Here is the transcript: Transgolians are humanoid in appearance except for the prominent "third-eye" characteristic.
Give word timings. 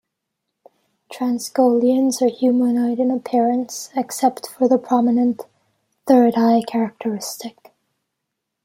Transgolians 1.13 2.23
are 2.23 2.35
humanoid 2.35 2.97
in 2.97 3.11
appearance 3.11 3.91
except 3.95 4.49
for 4.49 4.67
the 4.67 4.79
prominent 4.79 5.43
"third-eye" 6.07 6.63
characteristic. 6.67 7.71